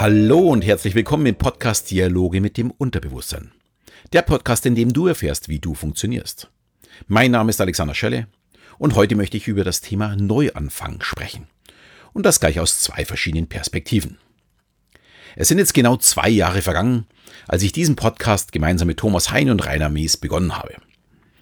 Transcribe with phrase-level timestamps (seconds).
[0.00, 3.50] Hallo und herzlich willkommen im Podcast Dialoge mit dem Unterbewusstsein.
[4.12, 6.48] Der Podcast, in dem du erfährst, wie du funktionierst.
[7.08, 8.28] Mein Name ist Alexander Schelle
[8.78, 11.48] und heute möchte ich über das Thema Neuanfang sprechen.
[12.12, 14.18] Und das gleich aus zwei verschiedenen Perspektiven.
[15.34, 17.08] Es sind jetzt genau zwei Jahre vergangen,
[17.48, 20.76] als ich diesen Podcast gemeinsam mit Thomas Hein und Rainer Mees begonnen habe.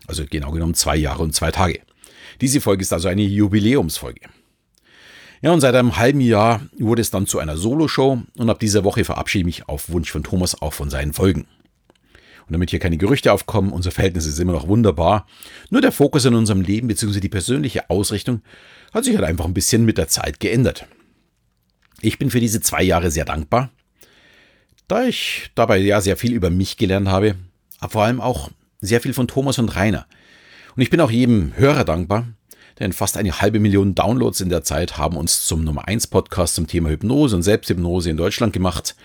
[0.07, 1.83] Also genau genommen zwei Jahre und zwei Tage.
[2.41, 4.23] Diese Folge ist also eine Jubiläumsfolge.
[5.43, 8.85] Ja, und seit einem halben Jahr wurde es dann zu einer Soloshow und ab dieser
[8.85, 11.47] Woche verabschiede ich mich auf Wunsch von Thomas auch von seinen Folgen.
[12.47, 15.27] Und damit hier keine Gerüchte aufkommen, unser Verhältnis ist immer noch wunderbar.
[15.71, 17.21] Nur der Fokus in unserem Leben bzw.
[17.21, 18.43] die persönliche Ausrichtung
[18.95, 20.87] hat sich halt einfach ein bisschen mit der Zeit geändert.
[22.01, 23.71] Ich bin für diese zwei Jahre sehr dankbar,
[24.87, 27.35] da ich dabei ja sehr viel über mich gelernt habe,
[27.81, 30.07] aber vor allem auch sehr viel von Thomas und Rainer.
[30.77, 32.29] Und ich bin auch jedem Hörer dankbar,
[32.79, 36.55] denn fast eine halbe Million Downloads in der Zeit haben uns zum Nummer 1 Podcast
[36.55, 38.97] zum Thema Hypnose und Selbsthypnose in Deutschland gemacht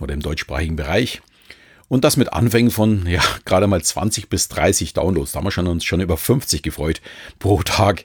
[0.00, 1.20] oder im deutschsprachigen Bereich.
[1.88, 5.32] Und das mit Anfängen von, ja, gerade mal 20 bis 30 Downloads.
[5.32, 7.02] Da haben wir schon uns schon über 50 gefreut
[7.38, 8.04] pro Tag.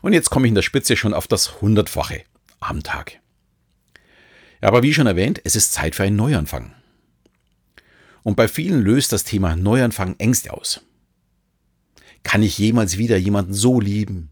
[0.00, 2.22] Und jetzt komme ich in der Spitze schon auf das Hundertfache
[2.60, 3.20] am Tag.
[4.62, 6.72] Ja, aber wie schon erwähnt, es ist Zeit für einen Neuanfang.
[8.22, 10.80] Und bei vielen löst das Thema Neuanfang Ängste aus.
[12.22, 14.30] Kann ich jemals wieder jemanden so lieben,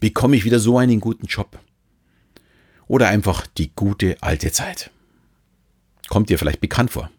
[0.00, 1.58] Bekomme ich wieder so einen guten Job?
[2.86, 4.90] Oder einfach die gute alte Zeit?
[6.08, 7.10] Kommt dir vielleicht bekannt vor?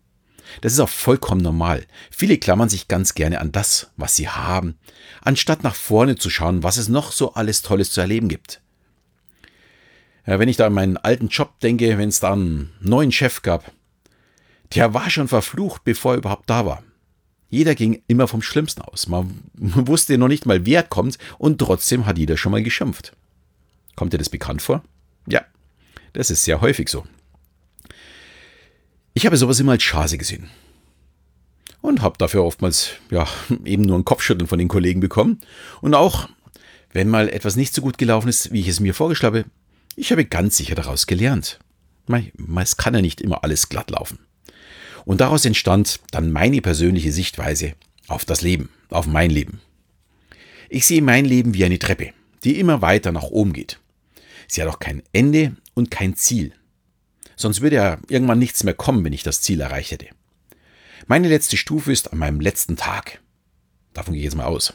[0.61, 1.85] Das ist auch vollkommen normal.
[2.09, 4.77] Viele klammern sich ganz gerne an das, was sie haben,
[5.21, 8.61] anstatt nach vorne zu schauen, was es noch so alles Tolles zu erleben gibt.
[10.25, 13.41] Ja, wenn ich da an meinen alten Job denke, wenn es da einen neuen Chef
[13.41, 13.71] gab,
[14.75, 16.83] der war schon verflucht, bevor er überhaupt da war.
[17.49, 19.07] Jeder ging immer vom Schlimmsten aus.
[19.07, 23.15] Man wusste noch nicht mal, wer kommt und trotzdem hat jeder schon mal geschimpft.
[23.95, 24.83] Kommt dir das bekannt vor?
[25.27, 25.45] Ja,
[26.13, 27.05] das ist sehr häufig so.
[29.13, 30.49] Ich habe sowas immer als Chance gesehen.
[31.81, 33.27] Und habe dafür oftmals ja,
[33.65, 35.41] eben nur ein Kopfschütteln von den Kollegen bekommen.
[35.81, 36.29] Und auch,
[36.91, 39.49] wenn mal etwas nicht so gut gelaufen ist, wie ich es mir vorgeschlagen habe,
[39.95, 41.59] ich habe ganz sicher daraus gelernt.
[42.61, 44.19] Es kann ja nicht immer alles glatt laufen.
[45.07, 47.75] Und daraus entstand dann meine persönliche Sichtweise
[48.09, 49.61] auf das Leben, auf mein Leben.
[50.67, 52.11] Ich sehe mein Leben wie eine Treppe,
[52.43, 53.79] die immer weiter nach oben geht.
[54.49, 56.51] Sie hat auch kein Ende und kein Ziel.
[57.37, 60.07] Sonst würde ja irgendwann nichts mehr kommen, wenn ich das Ziel erreicht hätte.
[61.05, 63.21] Meine letzte Stufe ist an meinem letzten Tag.
[63.93, 64.73] Davon gehe ich jetzt mal aus.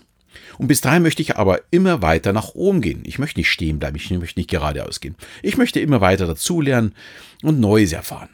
[0.57, 3.03] Und bis dahin möchte ich aber immer weiter nach oben gehen.
[3.05, 5.15] Ich möchte nicht stehen bleiben, ich möchte nicht geradeaus gehen.
[5.43, 6.95] Ich möchte immer weiter dazulernen
[7.43, 8.31] und Neues erfahren.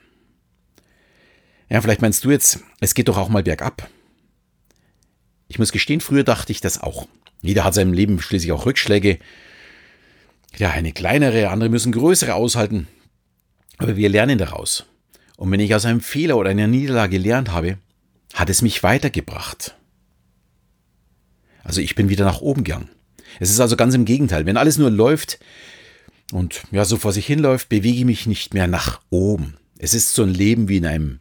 [1.71, 3.89] Ja, vielleicht meinst du jetzt, es geht doch auch mal bergab.
[5.49, 7.09] Ich muss gestehen, früher dachte ich das auch.
[7.43, 9.19] Jeder hat seinem Leben schließlich auch Rückschläge.
[10.57, 12.89] Ja, eine kleinere, andere müssen größere aushalten.
[13.77, 14.87] Aber wir lernen daraus.
[15.37, 17.79] Und wenn ich aus einem Fehler oder einer Niederlage gelernt habe,
[18.35, 19.77] hat es mich weitergebracht.
[21.63, 22.89] Also ich bin wieder nach oben gegangen.
[23.41, 24.47] Es ist also ganz im Gegenteil.
[24.47, 25.39] Wenn alles nur läuft
[26.33, 29.57] und ja so vor sich hinläuft, bewege ich mich nicht mehr nach oben.
[29.79, 31.21] Es ist so ein Leben wie in einem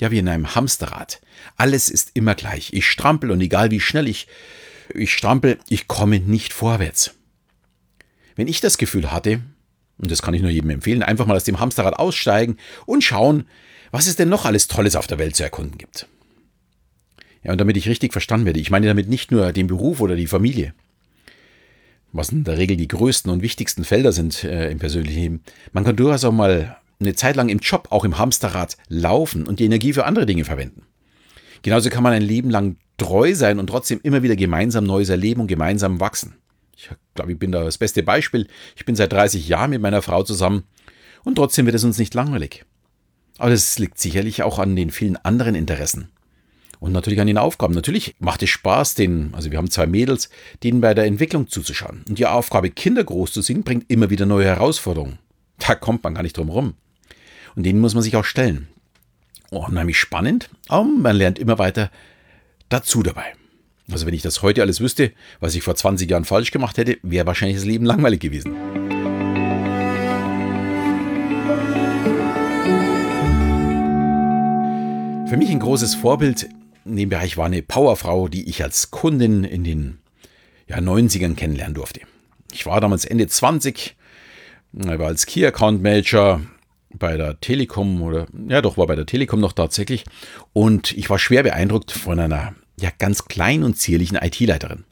[0.00, 1.20] ja, wie in einem Hamsterrad.
[1.56, 2.72] Alles ist immer gleich.
[2.72, 4.28] Ich strampel und egal wie schnell ich,
[4.94, 7.14] ich strampel, ich komme nicht vorwärts.
[8.36, 9.40] Wenn ich das Gefühl hatte,
[9.98, 12.56] und das kann ich nur jedem empfehlen, einfach mal aus dem Hamsterrad aussteigen
[12.86, 13.46] und schauen,
[13.90, 16.06] was es denn noch alles Tolles auf der Welt zu erkunden gibt.
[17.42, 20.16] Ja, und damit ich richtig verstanden werde, ich meine damit nicht nur den Beruf oder
[20.16, 20.74] die Familie,
[22.12, 25.42] was in der Regel die größten und wichtigsten Felder sind äh, im persönlichen Leben.
[25.72, 29.60] Man kann durchaus auch mal eine Zeit lang im Job, auch im Hamsterrad laufen und
[29.60, 30.82] die Energie für andere Dinge verwenden.
[31.62, 35.40] Genauso kann man ein Leben lang treu sein und trotzdem immer wieder gemeinsam Neues erleben
[35.40, 36.36] und gemeinsam wachsen.
[36.76, 38.46] Ich glaube, ich bin da das beste Beispiel.
[38.76, 40.64] Ich bin seit 30 Jahren mit meiner Frau zusammen
[41.24, 42.64] und trotzdem wird es uns nicht langweilig.
[43.38, 46.10] Aber das liegt sicherlich auch an den vielen anderen Interessen.
[46.80, 47.74] Und natürlich an den Aufgaben.
[47.74, 50.28] Natürlich macht es Spaß, den, also wir haben zwei Mädels,
[50.62, 52.04] denen bei der Entwicklung zuzuschauen.
[52.08, 55.18] Und die Aufgabe, Kinder großzuziehen, bringt immer wieder neue Herausforderungen.
[55.58, 56.74] Da kommt man gar nicht drum rum.
[57.58, 58.68] Und denen muss man sich auch stellen.
[59.50, 61.90] Oh, unheimlich spannend, aber man lernt immer weiter
[62.68, 63.34] dazu dabei.
[63.90, 65.10] Also wenn ich das heute alles wüsste,
[65.40, 68.54] was ich vor 20 Jahren falsch gemacht hätte, wäre wahrscheinlich das Leben langweilig gewesen.
[75.28, 76.48] Für mich ein großes Vorbild
[76.84, 79.98] in dem Bereich war eine Powerfrau, die ich als Kundin in den
[80.68, 82.02] ja, 90ern kennenlernen durfte.
[82.52, 83.96] Ich war damals Ende 20,
[84.70, 86.40] war als Key Account Manager
[86.90, 90.04] bei der Telekom oder ja doch war bei der Telekom noch tatsächlich
[90.52, 94.84] und ich war schwer beeindruckt von einer ja ganz kleinen und zierlichen IT-Leiterin.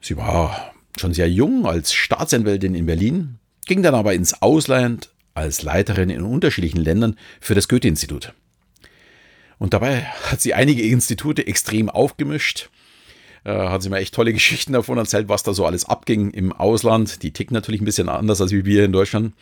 [0.00, 5.62] Sie war schon sehr jung als Staatsanwältin in Berlin, ging dann aber ins Ausland als
[5.62, 8.34] Leiterin in unterschiedlichen Ländern für das Goethe-Institut.
[9.58, 12.70] Und dabei hat sie einige Institute extrem aufgemischt.
[13.48, 16.52] Äh, hat sie mir echt tolle Geschichten davon erzählt, was da so alles abging im
[16.52, 17.22] Ausland.
[17.22, 19.32] Die ticken natürlich ein bisschen anders als wir in Deutschland.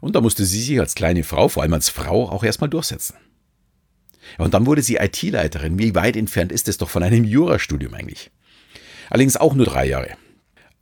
[0.00, 3.16] Und da musste sie sich als kleine Frau, vor allem als Frau, auch erstmal durchsetzen.
[4.36, 5.78] Und dann wurde sie IT-Leiterin.
[5.78, 8.30] Wie weit entfernt ist es doch von einem Jurastudium eigentlich?
[9.08, 10.16] Allerdings auch nur drei Jahre.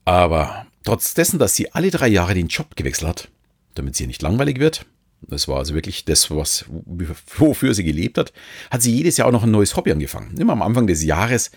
[0.04, 3.28] Aber trotz dessen, dass sie alle drei Jahre den Job gewechselt hat,
[3.74, 4.86] damit sie nicht langweilig wird,
[5.20, 6.64] das war also wirklich das, was,
[7.36, 8.32] wofür sie gelebt hat,
[8.70, 10.36] hat sie jedes Jahr auch noch ein neues Hobby angefangen.
[10.38, 11.50] Immer am Anfang des Jahres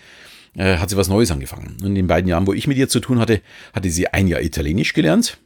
[0.56, 1.76] äh, hat sie was Neues angefangen.
[1.80, 3.40] Und in den beiden Jahren, wo ich mit ihr zu tun hatte,
[3.72, 5.38] hatte sie ein Jahr Italienisch gelernt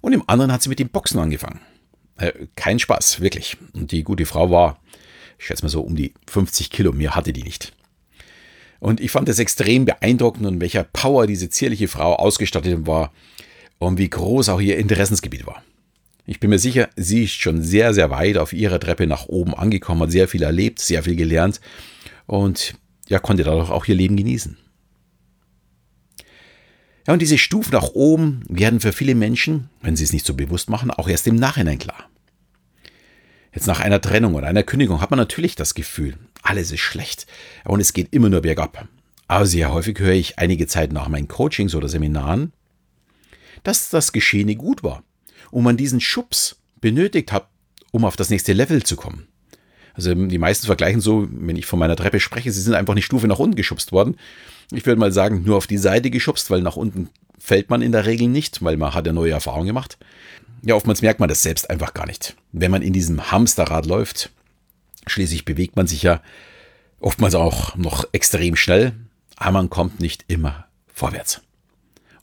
[0.00, 1.60] und im anderen hat sie mit dem Boxen angefangen.
[2.16, 3.56] Äh, kein Spaß, wirklich.
[3.72, 4.80] Und die gute Frau war,
[5.38, 7.72] ich schätze mal so um die 50 Kilo, mehr hatte die nicht.
[8.80, 13.12] Und ich fand es extrem beeindruckend und welcher Power diese zierliche Frau ausgestattet war
[13.78, 15.62] und wie groß auch ihr Interessensgebiet war.
[16.26, 19.54] Ich bin mir sicher, sie ist schon sehr, sehr weit auf ihrer Treppe nach oben
[19.54, 21.60] angekommen, hat sehr viel erlebt, sehr viel gelernt
[22.26, 22.74] und
[23.12, 24.56] ja, konnte dadurch auch ihr Leben genießen.
[27.06, 30.32] Ja, und diese Stufen nach oben werden für viele Menschen, wenn sie es nicht so
[30.32, 32.08] bewusst machen, auch erst im Nachhinein klar.
[33.54, 37.26] Jetzt nach einer Trennung oder einer Kündigung hat man natürlich das Gefühl, alles ist schlecht
[37.66, 38.88] und es geht immer nur bergab.
[39.28, 42.54] Aber sehr häufig höre ich einige Zeit nach meinen Coachings oder Seminaren,
[43.62, 45.04] dass das Geschehene gut war
[45.50, 47.50] und man diesen Schubs benötigt hat,
[47.90, 49.28] um auf das nächste Level zu kommen.
[49.94, 53.02] Also die meisten vergleichen so, wenn ich von meiner Treppe spreche, sie sind einfach eine
[53.02, 54.16] Stufe nach unten geschubst worden.
[54.70, 57.92] Ich würde mal sagen, nur auf die Seite geschubst, weil nach unten fällt man in
[57.92, 59.98] der Regel nicht, weil man hat ja neue Erfahrungen gemacht.
[60.62, 62.36] Ja, oftmals merkt man das selbst einfach gar nicht.
[62.52, 64.30] Wenn man in diesem Hamsterrad läuft,
[65.06, 66.22] schließlich bewegt man sich ja
[67.00, 68.92] oftmals auch noch extrem schnell,
[69.36, 71.42] aber man kommt nicht immer vorwärts.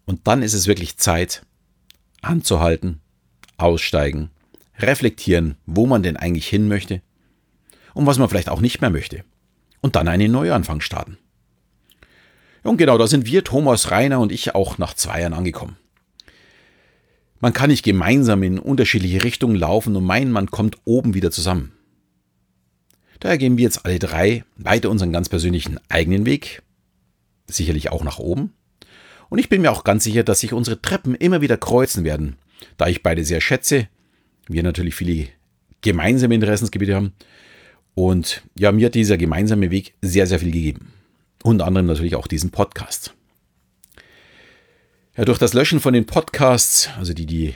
[0.05, 1.43] Und dann ist es wirklich Zeit,
[2.21, 3.01] anzuhalten,
[3.57, 4.31] aussteigen,
[4.79, 7.01] reflektieren, wo man denn eigentlich hin möchte
[7.99, 9.25] und was man vielleicht auch nicht mehr möchte.
[9.81, 11.17] Und dann einen Neuanfang starten.
[12.63, 15.75] Und genau da sind wir, Thomas Reiner und ich, auch nach zwei Jahren angekommen.
[17.41, 21.73] Man kann nicht gemeinsam in unterschiedliche Richtungen laufen und meinen, man kommt oben wieder zusammen.
[23.19, 26.61] Daher gehen wir jetzt alle drei weiter unseren ganz persönlichen eigenen Weg,
[27.47, 28.53] sicherlich auch nach oben.
[29.27, 32.37] Und ich bin mir auch ganz sicher, dass sich unsere Treppen immer wieder kreuzen werden,
[32.77, 33.89] da ich beide sehr schätze,
[34.47, 35.27] wir natürlich viele
[35.81, 37.13] gemeinsame Interessensgebiete haben.
[37.99, 40.93] Und ja, mir hat dieser gemeinsame Weg sehr, sehr viel gegeben.
[41.43, 43.13] Unter anderem natürlich auch diesen Podcast.
[45.17, 47.55] Ja, durch das Löschen von den Podcasts, also die, die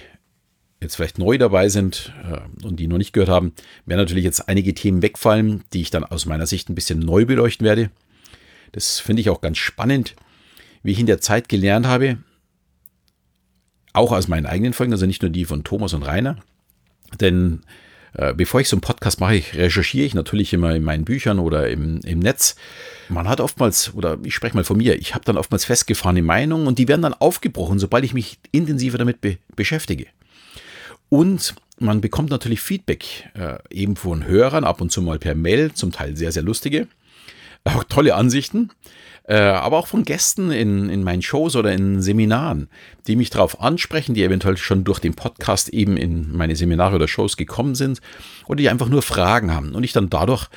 [0.81, 3.53] jetzt vielleicht neu dabei sind äh, und die noch nicht gehört haben,
[3.85, 7.23] werden natürlich jetzt einige Themen wegfallen, die ich dann aus meiner Sicht ein bisschen neu
[7.23, 7.89] beleuchten werde.
[8.73, 10.13] Das finde ich auch ganz spannend,
[10.81, 12.17] wie ich in der Zeit gelernt habe,
[13.93, 16.35] auch aus meinen eigenen Folgen, also nicht nur die von Thomas und Rainer,
[17.21, 17.61] denn
[18.15, 21.39] äh, bevor ich so einen Podcast mache, ich recherchiere ich natürlich immer in meinen Büchern
[21.39, 22.55] oder im, im Netz.
[23.09, 26.67] Man hat oftmals, oder ich spreche mal von mir, ich habe dann oftmals festgefahrene Meinungen
[26.67, 30.07] und die werden dann aufgebrochen, sobald ich mich intensiver damit be beschäftige.
[31.09, 35.73] Und man bekommt natürlich Feedback, äh, eben von Hörern, ab und zu mal per Mail,
[35.73, 36.87] zum Teil sehr, sehr lustige,
[37.65, 38.71] auch tolle Ansichten
[39.25, 42.69] äh, aber auch von Gästen in, in meinen Shows oder in Seminaren,
[43.07, 47.07] die mich darauf ansprechen, die eventuell schon durch den Podcast eben in meine Seminare oder
[47.07, 48.01] Shows gekommen sind
[48.47, 50.49] oder die einfach nur Fragen haben und ich dann dadurch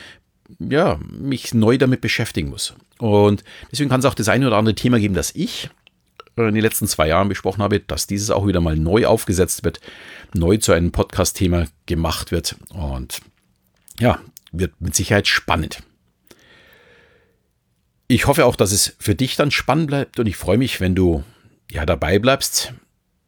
[0.59, 2.75] ja, mich neu damit beschäftigen muss.
[2.99, 5.71] Und deswegen kann es auch das eine oder andere Thema geben, das ich
[6.37, 9.81] in den letzten zwei Jahren besprochen habe, dass dieses auch wieder mal neu aufgesetzt wird,
[10.35, 12.57] neu zu einem Podcast-Thema gemacht wird.
[12.69, 13.21] Und
[13.99, 14.21] ja,
[14.53, 15.83] wird mit Sicherheit spannend.
[18.09, 20.95] Ich hoffe auch, dass es für dich dann spannend bleibt und ich freue mich, wenn
[20.95, 21.25] du
[21.71, 22.73] ja dabei bleibst,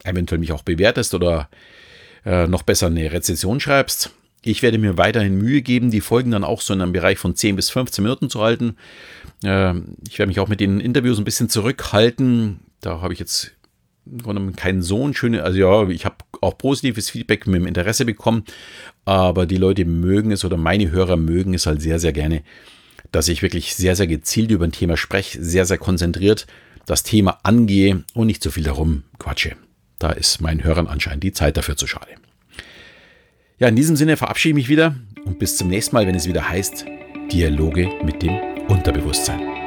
[0.05, 1.49] eventuell mich auch bewertest oder
[2.25, 4.13] äh, noch besser eine Rezension schreibst.
[4.43, 7.35] Ich werde mir weiterhin Mühe geben, die Folgen dann auch so in einem Bereich von
[7.35, 8.77] 10 bis 15 Minuten zu halten.
[9.43, 9.75] Äh,
[10.09, 12.61] ich werde mich auch mit den Interviews ein bisschen zurückhalten.
[12.81, 13.53] Da habe ich jetzt
[14.57, 18.45] keinen so schönen, also ja, ich habe auch positives Feedback mit dem Interesse bekommen,
[19.05, 22.43] aber die Leute mögen es oder meine Hörer mögen es halt sehr, sehr gerne,
[23.13, 26.47] dass ich wirklich sehr, sehr gezielt über ein Thema spreche, sehr, sehr konzentriert
[26.89, 29.57] das Thema angehe und nicht so viel darum quatsche.
[29.99, 32.11] Da ist meinen Hörern anscheinend die Zeit dafür zu schade.
[33.59, 36.27] Ja, in diesem Sinne verabschiede ich mich wieder und bis zum nächsten Mal, wenn es
[36.27, 36.87] wieder heißt
[37.31, 38.39] Dialoge mit dem
[38.69, 39.58] Unterbewusstsein.